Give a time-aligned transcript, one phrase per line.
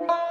[0.00, 0.29] Bye.